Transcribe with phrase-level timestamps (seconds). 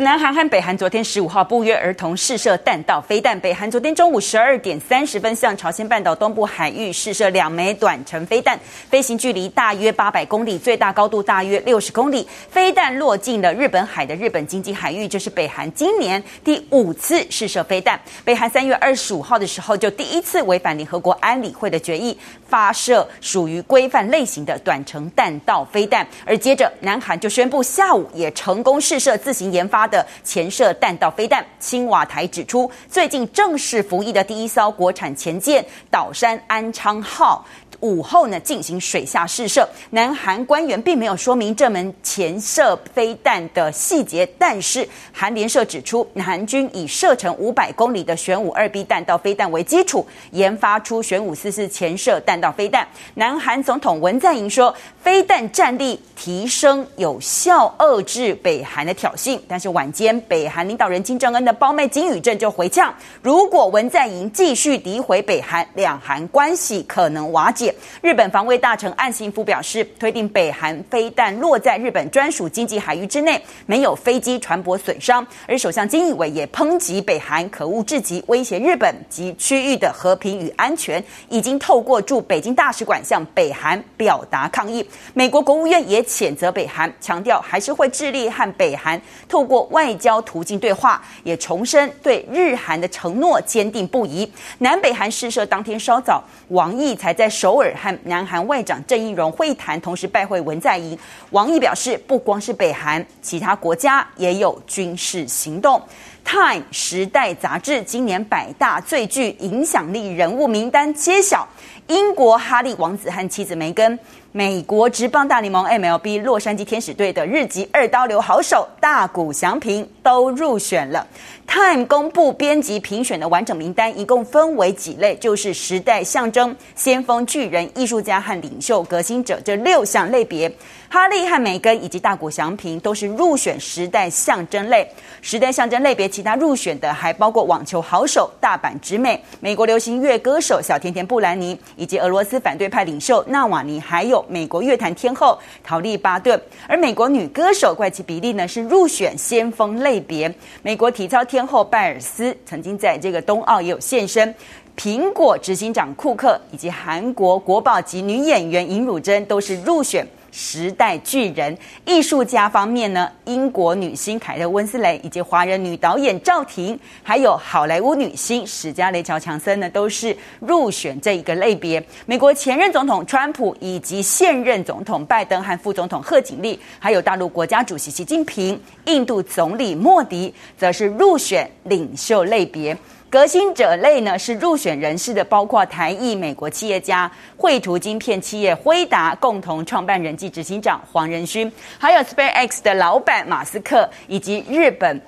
[0.00, 3.38] 南韩和北韩昨天十五号不约而同试射弹道飞弹。
[3.38, 8.58] 北韩昨天中午十二点三十分向朝鲜半岛东部海域试射两枚短程飞弹，
[8.90, 12.26] 飞行距离大约八百公里，最大高度大约六十公里。
[12.50, 18.00] 飞弹落进了日本海的日本经济海域，这是北韩今年第五次试射飞弹。
[18.24, 22.18] 北韩三月二十五号的时候就第一次违反联合国安理会的决议，
[22.48, 29.83] 发射属于规范类型的短程弹道飞弹，而接着南韩就宣布下午也成功试射自行研发。
[29.86, 37.44] 的潜射弹道飞弹，青瓦台指出，最近正式服役的第一艘国产潜舰岛山安昌号。
[37.80, 52.88] 午后呢，进行水下试射，南韩官员并没有说明这门潜射飞弹的细节，但是韩联社指出，南韩军以射程五百公里的玄武二 B 弹道飞弹为基础，研发出玄武四四潜射弹道飞弹。
[53.14, 59.38] 南韩总统文在寅说，飞弹战力提升，有效遏制北韩的挑衅。
[59.46, 67.74] 但是晚间，北韩领导人金正恩的胞妹金宇镇就回呛，如果文在寅继续诋毁北韩，两韩关系可能瓦解。
[68.00, 75.26] 日本防卫大臣岸信夫表示，推定北韩飞弹落在日本专属经济海域之内，没有飞机船舶损伤。
[75.48, 84.88] 而首相金义伟也抨击北韩可恶至极，威胁日本及区域的和平与安全，已经透过驻北京大使馆向北韩表达抗议。
[85.14, 94.30] 美国国务院也谴责北韩，强调还是会致力和北韩透过外交途径对话，也重申对日韩的承诺坚定不移。
[94.58, 97.72] 南北韩试射当天稍早，王毅才在首尔。
[97.74, 100.98] 和南韩外长郑义溶会谈，同时拜会文在寅。
[101.30, 105.80] 王毅表示，不光是北韩，其他国家也有军事行动。
[106.26, 111.46] 《Time》时代杂志今年百大最具影响力人物名单揭晓，
[111.88, 113.98] 英国哈利王子和妻子梅根。
[114.36, 121.06] 美国职棒大联盟 MLB 洛杉矶天使队的日籍二刀流好手大谷翔平都入选了。
[121.46, 130.52] Time 公布编辑评选的完整名单，一共分为几类，就是时代象征、先锋巨人、艺术家和领袖革新者这六项类别。
[130.88, 134.88] 哈利和梅根以及大谷翔平都是入选时代象征类。
[135.22, 144.23] 时代象征类别其他入选的还包括网球好手大坂直美、美国流行乐歌手小甜甜布兰妮，以及俄罗斯反对派领袖纳瓦尼，还有。
[144.28, 150.32] 美国乐坛天后陶丽巴顿，而美国女歌手怪奇比利呢是入选先锋类别。
[150.62, 154.34] 美国体操天后拜尔斯曾经在这个冬奥也有现身。
[154.76, 160.04] 苹果执行长库克以及韩国国宝级女演员尹汝贞都是入选。
[160.34, 171.80] 时代巨人艺术家方面呢，英国女星凯特温斯蕾以及华人女导演赵婷，还有好莱坞女星史嘉蕾乔强森呢，都是入选这一个类别。
[172.04, 182.76] 美国前任总统川普以及现任总统拜登和副总统贺锦丽，还有大陆国家主席习近平、印度总理莫迪，则是入选领袖类别。
[183.14, 195.00] 革新者类呢是入选人士的，包括台裔美国企业家绘图晶片企业辉达共同创办人暨执行长黄仁勋，还有 SpaceX 的老板马斯克，以及日本。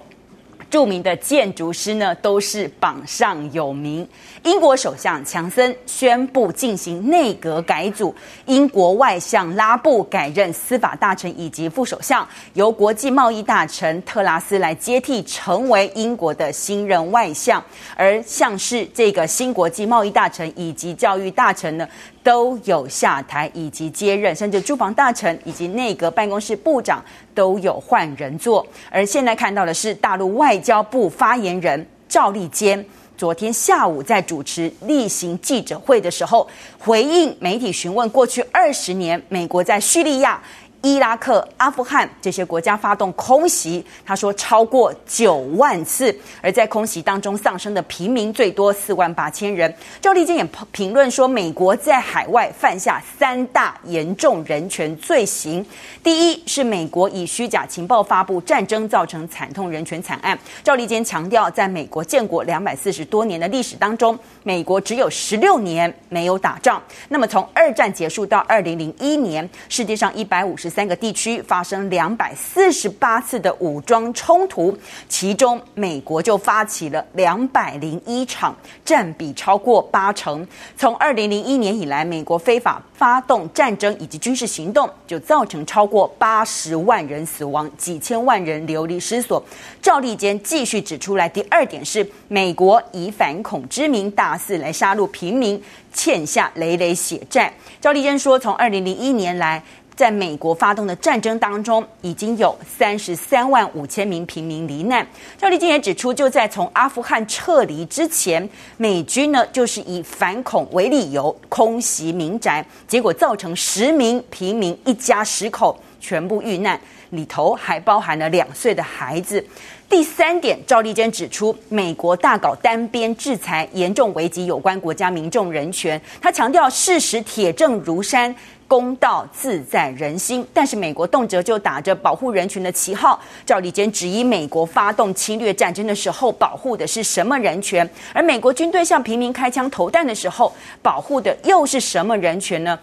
[0.68, 4.06] 著名的建筑师呢，都是榜上有名。
[4.46, 8.14] 英国首相强森宣布进行内阁改组，
[8.44, 17.60] 英国外相拉布改任司法大臣以及副首相，由国际贸易大臣特拉斯来接替，成为英国的新任外相。
[17.96, 21.88] 而像是这个新国际贸易大臣以及教育大臣呢，
[22.22, 27.04] 都有下台以及接任，甚至住房大臣以及内阁办公室部长
[27.34, 28.64] 都有换人做。
[28.90, 32.86] 而现在看到的是，大陆外交部发言人赵立坚
[33.16, 36.47] 昨天下午在主持例行记者会的时候，
[36.78, 40.41] 回应媒体询问，过去二十年美国在叙利亚。
[40.86, 49.74] 伊拉克、阿富汗这些国家发动空袭，他说超过九万次，而在空袭当中丧生的平民最多四万八千人。
[50.00, 55.66] 赵立坚也评论说，美国在海外犯下三大严重人权罪行，
[56.04, 60.38] 第一是美国以虚假情报发布战争造成惨痛人权惨案。
[60.62, 66.80] 赵立坚强调，在美国建国两百四十多年的历史当中，美国只有十六年没有打仗。
[67.09, 70.71] 那么从二战结束到二零零一年，世界上一百五十。
[70.76, 74.76] 三个地区发生两百四十八次的武装冲突，
[75.08, 80.46] 其中美国就发起了两百零一场，占比超过八成。
[80.76, 89.42] 从二零零一年以来，美国非法发动战争以及军事行动，就造成超过八十万人死亡，几千万人流离失所。
[89.80, 95.58] 赵立坚继续指出来，第二点是美国以反恐之名大肆来杀戮平民，
[95.94, 97.50] 欠下累累血债。
[97.80, 99.62] 赵立坚说，从二零零一年来。
[99.97, 105.04] 在美国发动的战争当中，已经有三十三万五千名平民罹难。
[105.39, 108.47] 赵立坚也指出，就在从阿富汗撤离之前，
[108.77, 116.78] 美军呢就是以反恐为理由空袭民宅，结果造成十名平民一家十口全部遇难，
[117.10, 119.43] 里头还包含了两岁的孩子。
[119.88, 126.00] 第三点，赵立坚指出，美国大搞单边制裁，严重危及有关国家民众人权。
[126.21, 128.34] 他强调，事实铁证如山，
[128.66, 130.44] 公道自在人心。
[130.53, 133.18] 但是，美国动辄就打着保护人权的旗号。
[133.47, 137.88] 赵立坚质疑，美国发动侵略战争的时候，保护的是什么人权？
[138.12, 140.53] 而美国军队向平民开枪投弹的时候，
[140.83, 142.77] 保护的又是什么人权呢？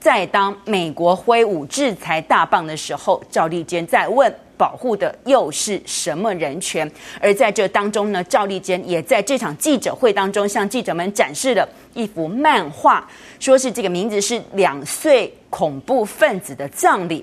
[0.00, 4.34] 在当美国挥舞制裁大棒的时候，赵立坚在问。
[4.62, 6.88] 保护的又是什么人权？
[7.20, 13.04] 而在这当中呢，赵立坚也在这场记者会当中向记者们展示了一幅漫画，
[13.40, 17.22] 说是这个名字是《两岁恐怖分子的葬礼》。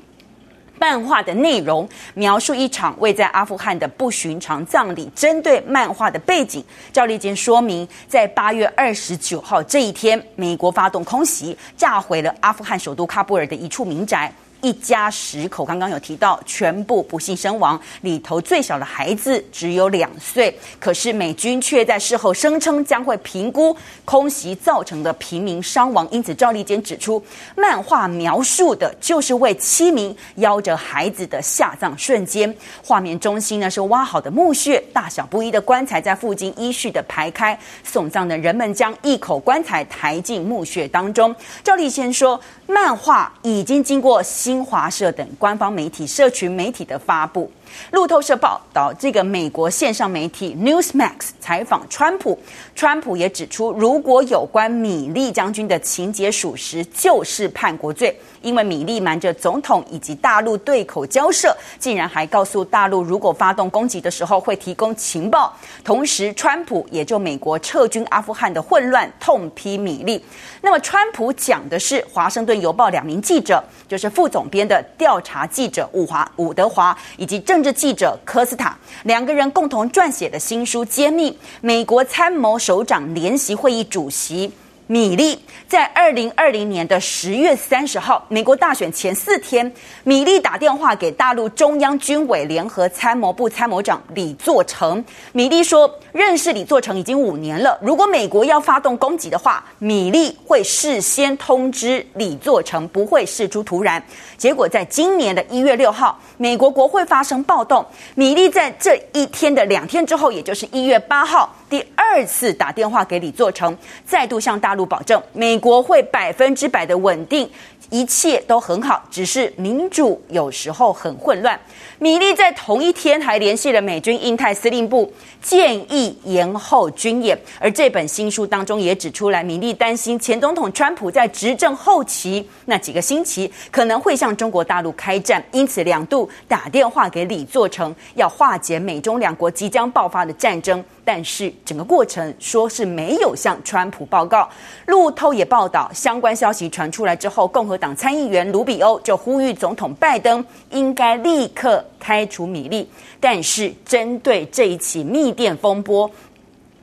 [0.78, 5.10] 漫画的内容描述一场位在阿富汗的不寻常葬礼。
[5.16, 6.62] 针对漫画的背景，
[6.92, 14.30] 赵立坚说明，在八月二十九号这一天，美国发动空袭，炸毁了阿富汗首都喀布尔的一处民宅。
[14.62, 20.54] 一家十口，刚刚有提到，全部不幸身亡，里头最小的孩子只有两岁。
[20.80, 26.08] 可是美军却在事后声称将会评估空袭造成的平民伤亡。
[26.12, 27.24] 因此，赵立坚指出，
[27.56, 32.54] 漫画描述的就是为七名夭折孩子的下葬瞬间。
[32.84, 37.58] 画面中心呢是挖好的墓穴，大小不一的棺材在附近依序的排开。
[37.84, 41.34] 送葬的人们将一口棺材抬进墓穴当中。
[41.64, 44.22] 赵立坚说，漫画已经经过。
[44.50, 47.52] 新华社等官方媒体、社群媒体的发布。
[47.92, 52.38] 路透社报道，这个美国线上媒体 Newsmax 采访川普，
[52.76, 58.18] 川普也指出，如果有关米利将军的情节属实，就是叛国罪。
[58.42, 65.54] 因为米利瞒着总统以及大陆对口交涉，竟然还告诉大陆，如果发动攻击的时候会提供情报。
[65.84, 70.24] 同时，川普也就美国撤军阿富汗的混乱痛批米利。
[70.62, 84.52] 那么，川普讲的是《华盛顿邮报》两名记者，就是副总编的调查记者伍华伍德华以及政治记者科斯塔两个人共同撰写的新书，揭秘美国参谋首长联席会议主席。
[84.92, 85.38] 米利
[85.68, 89.72] 在二零二零年的十月三十号，美国大选前四天，
[90.04, 95.06] 米利打电话给大陆中央军委联合参谋部参谋长李作成。
[95.32, 104.04] 米利说，认识李作成已经五年了，如果美国要发动攻击的话，米利会事先通知李作成，不会事出突然。
[104.38, 107.86] 结果在今年的一月六号，美国国会发生暴动，
[108.16, 111.56] 米利在这一天的两天之后，也就是一月八号。
[111.70, 117.48] 第二次打电话给李作成，再度向大陆保证，美国会百分之百的稳定，
[117.92, 121.60] 一切都很好，只是民主有时候很混乱。
[122.00, 125.12] 米利在同一天还联系了美军印太司令部，
[125.42, 127.38] 建议延后军演。
[127.60, 140.84] 而这本新书当中也指出来，米利担心前总统川普在执政后期那几个星期可能会向中国大陆开战，因此两度打电话给李作成，要化解美中两国即将爆发的战争。
[141.04, 144.50] 但是整个过程说是没有向川普报告。
[144.88, 152.90] 路透也报道，相关消息传出来之后，共和党参议员卢比欧就呼吁总统拜登应该立刻开除米利。
[153.20, 156.10] 但是针对这一起密电风波，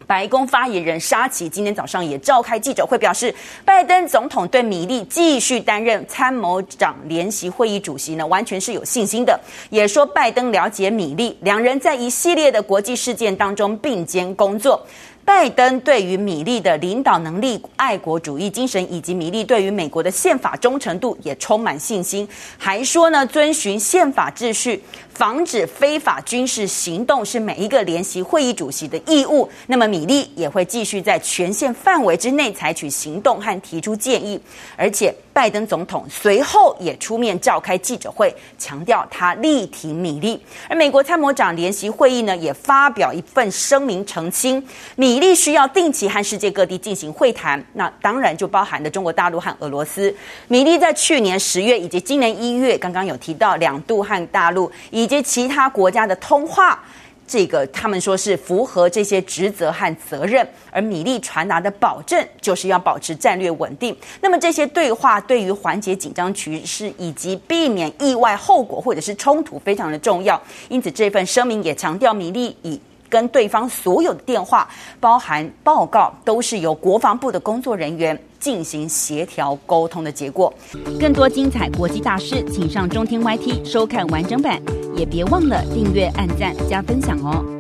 [0.06, 3.34] 白宫发言人沙奇今天早上也召开记者会，表示
[3.64, 9.38] 拜登总统对米利继续担任参谋长联席会议主席呢，完全是有信心的。
[9.70, 14.86] 也说拜登了解米利，两人在一系列的国际事件当中并肩工作。
[15.26, 24.82] 拜登对于米利的领导能力、爱国主义精神，以及米利对于美国的宪法忠诚度也充满信心，还说呢，遵循宪法秩序。
[25.12, 29.50] 防止非法军事行动是每一个联席会议主席的义务。
[29.66, 34.38] 那么，米利也会继续在权限范围之内采取行动和提出建议。
[34.76, 40.42] 而且，拜登总统随后也出面召开记者会，强调他力挺米利。
[40.66, 47.62] 而美国参谋长联席会议呢，也发表一份声明澄清，米利需要定期和世界各地进行会谈。
[47.74, 50.14] 那当然就包含了中国大陆和俄罗斯。
[50.48, 56.82] 米利在去年十月以及今年一月，刚刚有提到两度和大陆以及其他国家的通话，
[57.26, 63.96] 这个他们说是符合这些职责和责任，而米利传达的保证就是要保持战略稳定。
[64.20, 70.40] 那么这些对话对于缓解紧张局势以及避免意外后果或者是冲突非常的重要。
[70.68, 72.80] 因此这份声明也强调，米利以。
[73.08, 74.68] 跟对方所有的电话，
[74.98, 80.52] 包含报告，都是由国防部的工作人员进行协调沟通的结果。
[80.98, 84.60] 更多精彩国际大师，请上中天 YT 收看完整版。
[84.96, 87.55] 也别忘了订阅按赞加分享哦。